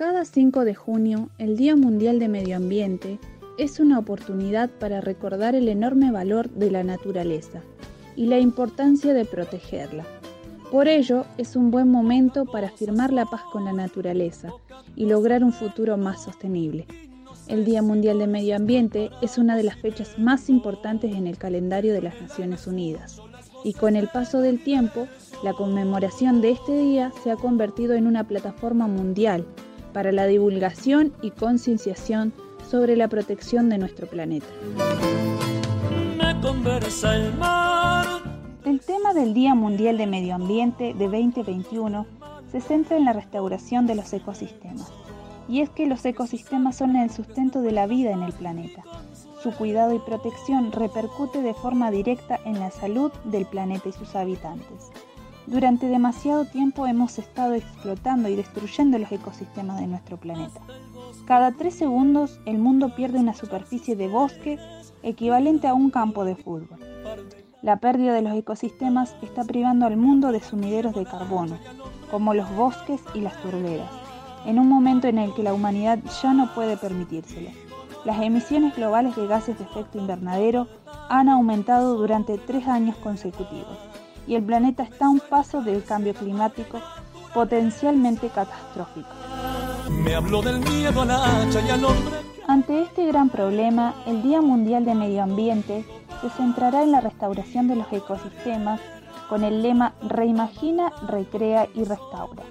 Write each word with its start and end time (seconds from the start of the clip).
Cada 0.00 0.24
5 0.24 0.64
de 0.64 0.74
junio, 0.74 1.28
el 1.36 1.58
Día 1.58 1.76
Mundial 1.76 2.18
de 2.20 2.28
Medio 2.28 2.56
Ambiente, 2.56 3.18
es 3.58 3.80
una 3.80 3.98
oportunidad 3.98 4.70
para 4.70 5.02
recordar 5.02 5.54
el 5.54 5.68
enorme 5.68 6.10
valor 6.10 6.48
de 6.48 6.70
la 6.70 6.82
naturaleza 6.82 7.60
y 8.16 8.24
la 8.24 8.38
importancia 8.38 9.12
de 9.12 9.26
protegerla. 9.26 10.06
Por 10.70 10.88
ello, 10.88 11.26
es 11.36 11.54
un 11.54 11.70
buen 11.70 11.90
momento 11.90 12.46
para 12.46 12.70
firmar 12.70 13.12
la 13.12 13.26
paz 13.26 13.42
con 13.52 13.66
la 13.66 13.74
naturaleza 13.74 14.48
y 14.96 15.04
lograr 15.04 15.44
un 15.44 15.52
futuro 15.52 15.98
más 15.98 16.24
sostenible. 16.24 16.86
El 17.46 17.66
Día 17.66 17.82
Mundial 17.82 18.20
de 18.20 18.26
Medio 18.26 18.56
Ambiente 18.56 19.10
es 19.20 19.36
una 19.36 19.54
de 19.54 19.64
las 19.64 19.76
fechas 19.76 20.18
más 20.18 20.48
importantes 20.48 21.14
en 21.14 21.26
el 21.26 21.36
calendario 21.36 21.92
de 21.92 22.00
las 22.00 22.18
Naciones 22.18 22.66
Unidas 22.66 23.20
y 23.64 23.74
con 23.74 23.96
el 23.96 24.08
paso 24.08 24.40
del 24.40 24.64
tiempo, 24.64 25.08
la 25.44 25.52
conmemoración 25.52 26.40
de 26.40 26.52
este 26.52 26.74
día 26.74 27.12
se 27.22 27.30
ha 27.30 27.36
convertido 27.36 27.92
en 27.92 28.06
una 28.06 28.26
plataforma 28.26 28.86
mundial 28.86 29.44
para 29.92 30.12
la 30.12 30.26
divulgación 30.26 31.12
y 31.22 31.30
concienciación 31.30 32.32
sobre 32.70 32.96
la 32.96 33.08
protección 33.08 33.68
de 33.68 33.78
nuestro 33.78 34.06
planeta. 34.06 34.46
El 38.64 38.80
tema 38.80 39.14
del 39.14 39.34
Día 39.34 39.54
Mundial 39.54 39.98
de 39.98 40.06
Medio 40.06 40.34
Ambiente 40.34 40.94
de 40.94 41.04
2021 41.06 42.06
se 42.50 42.60
centra 42.60 42.96
en 42.96 43.04
la 43.04 43.12
restauración 43.12 43.86
de 43.86 43.94
los 43.94 44.12
ecosistemas. 44.12 44.92
Y 45.48 45.60
es 45.60 45.70
que 45.70 45.86
los 45.86 46.04
ecosistemas 46.04 46.76
son 46.76 46.96
el 46.96 47.10
sustento 47.10 47.60
de 47.62 47.72
la 47.72 47.86
vida 47.86 48.12
en 48.12 48.22
el 48.22 48.32
planeta. 48.32 48.82
Su 49.42 49.52
cuidado 49.52 49.94
y 49.94 49.98
protección 49.98 50.70
repercute 50.70 51.42
de 51.42 51.54
forma 51.54 51.90
directa 51.90 52.38
en 52.44 52.60
la 52.60 52.70
salud 52.70 53.10
del 53.24 53.46
planeta 53.46 53.88
y 53.88 53.92
sus 53.92 54.14
habitantes. 54.14 54.92
Durante 55.50 55.88
demasiado 55.88 56.44
tiempo 56.44 56.86
hemos 56.86 57.18
estado 57.18 57.54
explotando 57.54 58.28
y 58.28 58.36
destruyendo 58.36 58.98
los 58.98 59.10
ecosistemas 59.10 59.80
de 59.80 59.88
nuestro 59.88 60.16
planeta. 60.16 60.60
Cada 61.24 61.50
tres 61.50 61.74
segundos 61.74 62.38
el 62.46 62.58
mundo 62.58 62.94
pierde 62.94 63.18
una 63.18 63.34
superficie 63.34 63.96
de 63.96 64.06
bosque 64.06 64.60
equivalente 65.02 65.66
a 65.66 65.74
un 65.74 65.90
campo 65.90 66.24
de 66.24 66.36
fútbol. 66.36 66.78
La 67.62 67.78
pérdida 67.78 68.14
de 68.14 68.22
los 68.22 68.32
ecosistemas 68.34 69.16
está 69.22 69.42
privando 69.42 69.86
al 69.86 69.96
mundo 69.96 70.30
de 70.30 70.38
sumideros 70.38 70.94
de 70.94 71.04
carbono, 71.04 71.58
como 72.12 72.32
los 72.32 72.48
bosques 72.54 73.00
y 73.12 73.20
las 73.20 73.36
turberas, 73.42 73.90
en 74.46 74.56
un 74.60 74.68
momento 74.68 75.08
en 75.08 75.18
el 75.18 75.34
que 75.34 75.42
la 75.42 75.52
humanidad 75.52 75.98
ya 76.22 76.32
no 76.32 76.54
puede 76.54 76.76
permitírselo. 76.76 77.50
Las 78.04 78.22
emisiones 78.22 78.76
globales 78.76 79.16
de 79.16 79.26
gases 79.26 79.58
de 79.58 79.64
efecto 79.64 79.98
invernadero 79.98 80.68
han 81.08 81.28
aumentado 81.28 81.96
durante 81.96 82.38
tres 82.38 82.68
años 82.68 82.94
consecutivos 82.98 83.90
y 84.26 84.34
el 84.34 84.42
planeta 84.42 84.82
está 84.82 85.06
a 85.06 85.10
un 85.10 85.20
paso 85.20 85.62
del 85.62 85.84
cambio 85.84 86.14
climático 86.14 86.80
potencialmente 87.34 88.28
catastrófico. 88.28 89.08
Ante 92.46 92.82
este 92.82 93.06
gran 93.06 93.28
problema, 93.28 93.94
el 94.06 94.22
Día 94.22 94.40
Mundial 94.40 94.84
de 94.84 94.94
Medio 94.94 95.22
Ambiente 95.22 95.84
se 96.20 96.30
centrará 96.30 96.82
en 96.82 96.92
la 96.92 97.00
restauración 97.00 97.68
de 97.68 97.76
los 97.76 97.92
ecosistemas 97.92 98.80
con 99.28 99.44
el 99.44 99.62
lema 99.62 99.94
Reimagina, 100.02 100.92
Recrea 101.06 101.68
y 101.74 101.84
Restaura. 101.84 102.42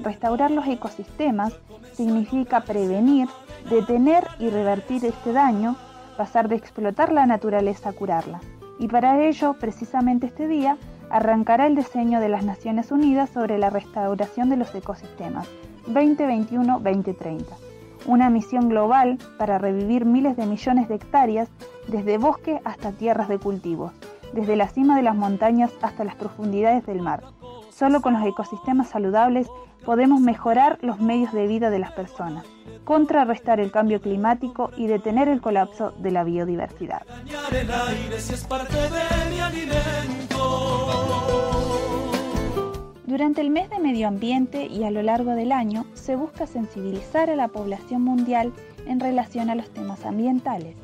Restaurar 0.00 0.50
los 0.50 0.66
ecosistemas 0.66 1.54
significa 1.92 2.60
prevenir, 2.60 3.28
detener 3.70 4.26
y 4.38 4.50
revertir 4.50 5.04
este 5.04 5.32
daño, 5.32 5.76
pasar 6.16 6.48
de 6.48 6.56
explotar 6.56 7.12
la 7.12 7.26
naturaleza 7.26 7.90
a 7.90 7.92
curarla. 7.92 8.40
Y 8.80 8.88
para 8.88 9.24
ello, 9.24 9.54
precisamente 9.58 10.26
este 10.26 10.48
día, 10.48 10.76
arrancará 11.10 11.66
el 11.66 11.76
diseño 11.76 12.20
de 12.20 12.28
las 12.28 12.44
Naciones 12.44 12.92
Unidas 12.92 13.30
sobre 13.30 13.58
la 13.58 13.70
restauración 13.70 14.48
de 14.50 14.56
los 14.56 14.74
ecosistemas 14.74 15.48
2021-2030, 15.88 17.44
una 18.06 18.30
misión 18.30 18.68
global 18.68 19.18
para 19.38 19.58
revivir 19.58 20.04
miles 20.04 20.36
de 20.36 20.46
millones 20.46 20.88
de 20.88 20.96
hectáreas 20.96 21.48
desde 21.88 22.18
bosque 22.18 22.60
hasta 22.64 22.92
tierras 22.92 23.28
de 23.28 23.38
cultivos, 23.38 23.92
desde 24.32 24.56
la 24.56 24.68
cima 24.68 24.96
de 24.96 25.02
las 25.02 25.16
montañas 25.16 25.70
hasta 25.80 26.04
las 26.04 26.14
profundidades 26.14 26.84
del 26.86 27.00
mar. 27.00 27.22
Solo 27.70 28.02
con 28.02 28.14
los 28.14 28.26
ecosistemas 28.26 28.88
saludables 28.88 29.48
podemos 29.84 30.20
mejorar 30.20 30.78
los 30.82 31.00
medios 31.00 31.32
de 31.32 31.46
vida 31.46 31.70
de 31.70 31.78
las 31.78 31.92
personas, 31.92 32.44
contrarrestar 32.84 33.60
el 33.60 33.70
cambio 33.70 34.00
climático 34.00 34.70
y 34.76 34.86
detener 34.86 35.28
el 35.28 35.40
colapso 35.40 35.92
de 35.92 36.10
la 36.10 36.24
biodiversidad. 36.24 37.02
Durante 43.18 43.40
el 43.40 43.50
mes 43.50 43.68
de 43.68 43.80
medio 43.80 44.06
ambiente 44.06 44.66
y 44.66 44.84
a 44.84 44.92
lo 44.92 45.02
largo 45.02 45.32
del 45.32 45.50
año 45.50 45.86
se 45.94 46.14
busca 46.14 46.46
sensibilizar 46.46 47.30
a 47.30 47.34
la 47.34 47.48
población 47.48 48.02
mundial 48.02 48.52
en 48.86 49.00
relación 49.00 49.50
a 49.50 49.56
los 49.56 49.68
temas 49.70 50.06
ambientales. 50.06 50.76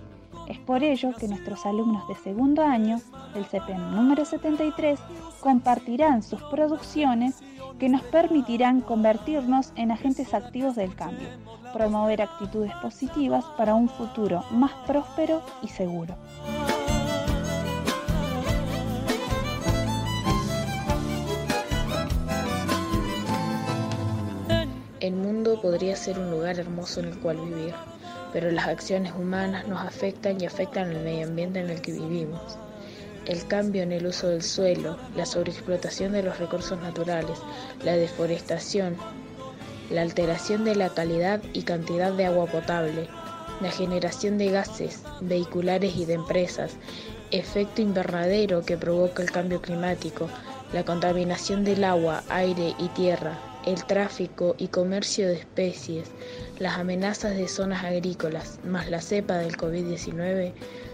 Es 0.49 0.59
por 0.59 0.83
ello 0.83 1.13
que 1.17 1.29
nuestros 1.29 1.65
alumnos 1.65 2.09
de 2.09 2.17
segundo 2.17 2.65
año 2.65 3.01
del 3.35 3.45
CPM 3.45 3.95
número 3.95 4.25
73 4.25 4.99
compartirán 5.39 6.25
sus 6.25 6.43
producciones 6.51 7.37
que 7.79 7.89
nos 7.89 8.03
permitirán 8.03 8.81
convertirnos 8.81 9.73
en 9.77 9.93
agentes 9.93 10.35
activos 10.35 10.75
del 10.75 10.97
cambio, 10.97 11.29
promover 11.73 12.21
actitudes 12.21 12.73
positivas 12.83 13.45
para 13.57 13.77
un 13.77 13.89
futuro 13.89 14.43
más 14.51 14.73
próspero 14.89 15.41
y 15.63 15.69
seguro. 15.69 16.17
El 25.05 25.17
mundo 25.17 25.61
podría 25.61 25.97
ser 25.97 26.19
un 26.19 26.31
lugar 26.31 26.59
hermoso 26.59 27.01
en 27.01 27.09
el 27.09 27.19
cual 27.19 27.37
vivir, 27.37 27.75
pero 28.33 28.51
las 28.51 28.69
acciones 28.69 29.13
humanas 29.13 29.69
nos 29.69 29.85
afectan 29.85 30.41
y 30.41 30.47
afectan 30.47 30.89
al 30.89 31.05
medio 31.05 31.27
ambiente 31.27 31.61
en 31.61 31.69
el 31.69 31.83
que 31.83 31.93
vivimos. 31.93 32.57
El 33.27 33.47
cambio 33.47 33.83
en 33.83 33.93
el 33.93 34.07
uso 34.07 34.29
del 34.29 34.43
suelo, 34.43 34.97
la 35.15 35.27
sobreexplotación 35.27 36.13
de 36.13 36.23
los 36.23 36.39
recursos 36.39 36.81
naturales, 36.81 37.39
la 37.85 37.97
deforestación, 37.97 38.97
la 39.91 40.01
alteración 40.01 40.65
de 40.65 40.75
la 40.75 40.89
calidad 40.89 41.43
y 41.53 41.65
cantidad 41.65 42.11
de 42.11 42.25
agua 42.25 42.47
potable, 42.47 43.07
la 43.61 43.71
generación 43.71 44.39
de 44.39 44.53
gases 44.53 45.03
vehiculares 45.21 45.97
y 45.97 46.07
de 46.07 46.15
empresas, 46.15 46.79
efecto 47.31 47.83
invernadero 47.83 48.65
que 48.65 48.79
provoca 48.79 49.23
el 49.23 49.31
cambio 49.31 49.61
climático, 49.61 50.31
la 50.73 50.83
contaminación 50.83 51.63
del 51.63 51.85
agua, 51.85 52.25
aire 52.31 52.73
y 52.79 52.89
tierra, 52.89 53.39
el 53.67 53.85
tráfico 53.85 54.55
y 54.59 54.69
comercio 54.69 55.29
de 55.29 55.35
especies, 55.35 56.11
las 56.59 56.79
amenazas 56.79 57.37
de 57.37 57.49
zonas 57.49 57.85
agrícolas, 57.85 58.59
más 58.65 58.91
la 58.91 59.01
cepa 59.01 59.39
del 59.39 59.57
COVID-19, 59.57 60.53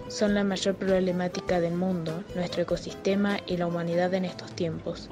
son 0.09 0.35
la 0.35 0.45
mayor 0.45 0.75
problemática 0.75 1.61
del 1.61 1.75
mundo, 1.75 2.25
nuestro 2.35 2.63
ecosistema 2.63 3.39
y 3.47 3.57
la 3.57 3.67
humanidad 3.67 4.13
en 4.15 4.25
estos 4.25 4.51
tiempos. 4.53 5.09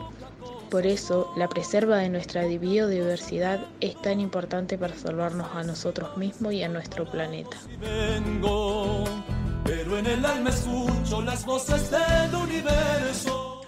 Por 0.71 0.87
eso, 0.87 1.33
la 1.37 1.49
preserva 1.49 1.97
de 1.97 2.11
nuestra 2.11 2.45
biodiversidad 2.45 3.61
es 3.81 4.01
tan 4.03 4.21
importante 4.21 4.77
para 4.77 4.95
salvarnos 4.95 5.49
a 5.55 5.63
nosotros 5.63 6.17
mismos 6.17 6.53
y 6.53 6.63
a 6.63 6.69
nuestro 6.69 7.11
planeta. 7.11 7.57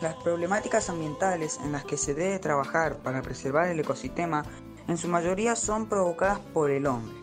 Las 0.01 0.15
problemáticas 0.15 0.89
ambientales 0.89 1.61
en 1.63 1.73
las 1.73 1.85
que 1.85 1.99
se 1.99 2.15
debe 2.15 2.39
trabajar 2.39 2.97
para 2.99 3.21
preservar 3.21 3.69
el 3.69 3.81
ecosistema 3.81 4.45
en 4.89 4.97
su 4.97 5.09
mayoría 5.09 5.55
son 5.57 5.91
provocadas 5.91 6.39
por 6.39 6.71
el 6.71 6.87
hombre. 6.87 7.15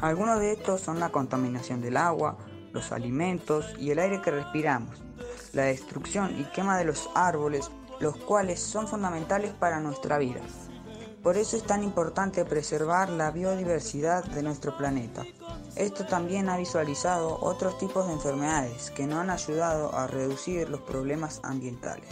Algunos 0.00 0.38
de 0.38 0.52
estos 0.52 0.80
son 0.80 1.00
la 1.00 1.08
contaminación 1.08 1.80
del 1.80 1.96
agua, 1.96 2.38
los 2.72 2.92
alimentos 2.92 3.66
y 3.78 3.90
el 3.90 3.98
aire 3.98 4.22
que 4.22 4.30
respiramos, 4.30 5.02
la 5.52 5.64
destrucción 5.64 6.38
y 6.38 6.44
quema 6.44 6.78
de 6.78 6.84
los 6.84 7.10
árboles, 7.16 7.68
los 7.98 8.16
cuales 8.16 8.60
son 8.60 8.86
fundamentales 8.86 9.52
para 9.52 9.80
nuestra 9.80 10.16
vida. 10.16 10.40
Por 11.24 11.36
eso 11.36 11.56
es 11.56 11.64
tan 11.64 11.82
importante 11.82 12.44
preservar 12.44 13.10
la 13.10 13.32
biodiversidad 13.32 14.24
de 14.24 14.42
nuestro 14.44 14.76
planeta. 14.78 15.24
Esto 15.76 16.04
también 16.06 16.48
ha 16.48 16.56
visualizado 16.56 17.38
otros 17.40 17.78
tipos 17.78 18.06
de 18.06 18.14
enfermedades 18.14 18.90
que 18.90 19.06
no 19.06 19.20
han 19.20 19.30
ayudado 19.30 19.94
a 19.94 20.06
reducir 20.06 20.68
los 20.68 20.80
problemas 20.80 21.40
ambientales. 21.42 22.08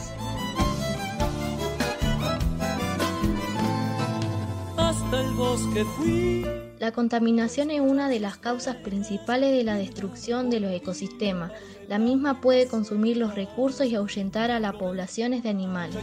La 6.79 6.93
contaminación 6.93 7.73
es 7.73 7.81
una 7.81 8.09
de 8.09 8.21
las 8.21 8.37
causas 8.37 8.77
principales 8.77 9.51
de 9.51 9.65
la 9.65 9.75
destrucción 9.75 10.49
de 10.49 10.61
los 10.61 10.71
ecosistemas. 10.71 11.51
La 11.89 11.99
misma 11.99 12.41
puede 12.41 12.69
consumir 12.69 13.17
los 13.17 13.35
recursos 13.35 13.87
y 13.87 13.97
ahuyentar 13.97 14.53
a 14.53 14.61
las 14.61 14.75
poblaciones 14.77 15.43
de 15.43 15.49
animales. 15.49 15.97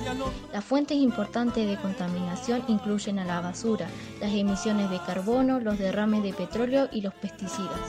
Las 0.52 0.66
fuentes 0.66 0.98
importantes 0.98 1.66
de 1.66 1.78
contaminación 1.78 2.64
incluyen 2.68 3.20
a 3.20 3.26
la 3.26 3.40
basura, 3.40 3.88
las 4.20 4.34
emisiones 4.34 4.90
de 4.90 5.00
carbono, 5.00 5.62
los 5.62 5.80
derrames 5.80 6.24
de 6.24 6.34
petróleo 6.34 6.90
y 6.92 7.02
los 7.02 7.14
pesticidas. 7.14 7.80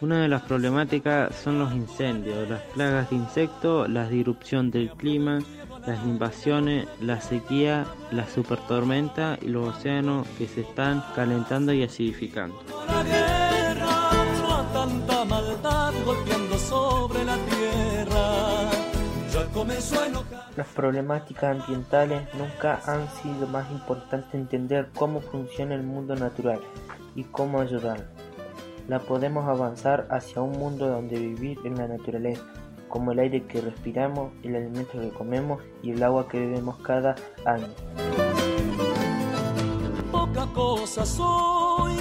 Una 0.00 0.22
de 0.22 0.28
las 0.28 0.42
problemáticas 0.42 1.34
son 1.36 1.58
los 1.58 1.72
incendios, 1.72 2.48
las 2.48 2.62
plagas 2.74 3.08
de 3.10 3.16
insectos, 3.16 3.88
la 3.88 4.08
disrupción 4.08 4.70
del 4.70 4.90
clima, 4.90 5.40
las 5.88 6.04
invasiones, 6.04 6.86
la 7.00 7.18
sequía, 7.18 7.86
la 8.10 8.28
supertormenta 8.28 9.38
y 9.40 9.46
los 9.46 9.74
océanos 9.74 10.28
que 10.36 10.46
se 10.46 10.60
están 10.60 11.02
calentando 11.16 11.72
y 11.72 11.82
acidificando. 11.82 12.60
Las 20.56 20.66
problemáticas 20.76 21.58
ambientales 21.58 22.22
nunca 22.34 22.82
han 22.84 23.08
sido 23.22 23.46
más 23.46 23.70
importantes 23.70 24.34
entender 24.34 24.90
cómo 24.94 25.22
funciona 25.22 25.74
el 25.74 25.84
mundo 25.84 26.14
natural 26.14 26.60
y 27.14 27.24
cómo 27.24 27.60
ayudar. 27.60 28.04
La 28.88 28.98
podemos 28.98 29.48
avanzar 29.48 30.06
hacia 30.10 30.42
un 30.42 30.52
mundo 30.52 30.86
donde 30.86 31.18
vivir 31.18 31.58
en 31.64 31.76
la 31.78 31.88
naturaleza 31.88 32.44
como 32.88 33.12
el 33.12 33.18
aire 33.18 33.44
que 33.44 33.60
respiramos, 33.60 34.32
el 34.42 34.56
alimento 34.56 35.00
que 35.00 35.10
comemos 35.10 35.62
y 35.82 35.92
el 35.92 36.02
agua 36.02 36.28
que 36.28 36.40
bebemos 36.40 36.78
cada 36.78 37.14
año. 37.44 37.66
Poca 40.10 40.46
cosa 40.54 41.04
soy, 41.06 41.94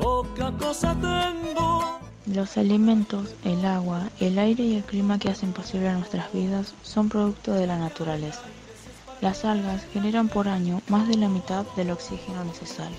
poca 0.00 0.52
cosa 0.58 0.96
tengo. 1.00 2.00
Los 2.26 2.56
alimentos, 2.56 3.34
el 3.44 3.64
agua, 3.64 4.08
el 4.20 4.38
aire 4.38 4.62
y 4.62 4.76
el 4.76 4.84
clima 4.84 5.18
que 5.18 5.30
hacen 5.30 5.52
posible 5.52 5.92
nuestras 5.92 6.32
vidas 6.32 6.74
son 6.82 7.08
producto 7.08 7.52
de 7.52 7.66
la 7.66 7.78
naturaleza. 7.78 8.42
Las 9.20 9.44
algas 9.44 9.84
generan 9.92 10.28
por 10.28 10.48
año 10.48 10.80
más 10.88 11.08
de 11.08 11.16
la 11.16 11.28
mitad 11.28 11.66
del 11.76 11.90
oxígeno 11.90 12.44
necesario. 12.44 12.96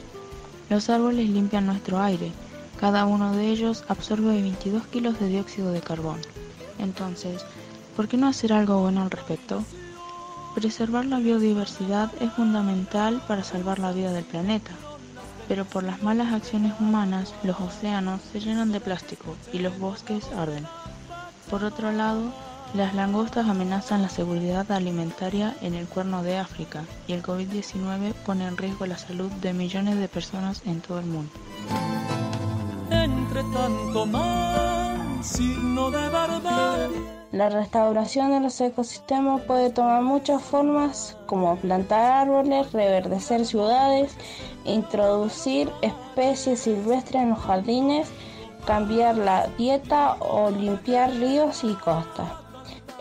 Los 0.70 0.90
árboles 0.90 1.30
limpian 1.30 1.66
nuestro 1.66 2.00
aire, 2.00 2.32
cada 2.80 3.06
uno 3.06 3.36
de 3.36 3.48
ellos 3.48 3.84
absorbe 3.88 4.42
22 4.42 4.88
kilos 4.88 5.20
de 5.20 5.28
dióxido 5.28 5.72
de 5.72 5.82
carbono. 5.82 6.22
Entonces, 6.80 7.46
¿por 7.96 8.08
qué 8.08 8.18
no 8.18 8.28
hacer 8.28 8.54
algo 8.54 8.82
bueno 8.82 9.02
al 9.02 9.12
respecto? 9.12 9.64
Preservar 10.56 11.06
la 11.06 11.20
biodiversidad 11.20 12.12
es 12.20 12.32
fundamental 12.34 13.22
para 13.28 13.44
salvar 13.44 13.80
la 13.80 13.94
vida 13.94 14.12
del 14.12 14.26
planeta, 14.26 14.72
pero 15.48 15.66
por 15.66 15.84
las 15.84 16.04
malas 16.04 16.34
acciones 16.34 16.74
humanas 16.80 17.34
los 17.44 17.60
océanos 17.60 18.22
se 18.32 18.40
llenan 18.40 18.72
de 18.72 18.82
plástico 18.82 19.36
y 19.54 19.60
los 19.60 19.78
bosques 19.80 20.26
arden. 20.38 20.68
Por 21.50 21.64
otro 21.64 21.92
lado, 21.92 22.34
las 22.74 22.94
langostas 22.94 23.50
amenazan 23.50 24.02
la 24.02 24.10
seguridad 24.10 24.72
alimentaria 24.72 25.56
en 25.62 25.74
el 25.74 25.88
cuerno 25.88 26.24
de 26.24 26.38
África 26.38 26.86
y 27.06 27.14
el 27.14 27.22
COVID-19 27.22 28.14
pone 28.26 28.48
en 28.48 28.56
riesgo 28.56 28.86
la 28.86 28.98
salud 28.98 29.30
de 29.42 29.52
millones 29.52 30.00
de 30.00 30.08
personas 30.08 30.62
en 30.66 30.80
todo 30.80 31.00
el 31.00 31.06
mundo. 31.06 31.32
Entre 32.90 33.44
tanto 33.44 34.06
la 37.32 37.50
restauración 37.50 38.32
de 38.32 38.40
los 38.40 38.60
ecosistemas 38.60 39.42
puede 39.42 39.70
tomar 39.70 40.02
muchas 40.02 40.42
formas 40.42 41.16
como 41.28 41.56
plantar 41.58 42.28
árboles, 42.28 42.72
reverdecer 42.74 43.46
ciudades, 43.46 44.16
introducir 44.66 45.72
especies 45.82 46.62
silvestres 46.62 47.22
en 47.22 47.30
los 47.30 47.40
jardines, 47.40 48.08
cambiar 48.66 49.16
la 49.18 49.48
dieta 49.58 50.16
o 50.20 50.50
limpiar 50.50 51.12
ríos 51.12 51.64
y 51.64 51.74
costas. 51.76 52.28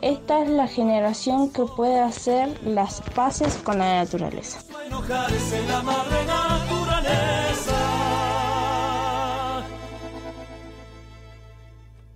Esta 0.03 0.43
es 0.43 0.49
la 0.49 0.67
generación 0.67 1.51
que 1.51 1.65
puede 1.65 2.01
hacer 2.01 2.59
las 2.65 3.01
paces 3.15 3.57
con 3.57 3.79
la 3.79 4.05
naturaleza. 4.05 4.61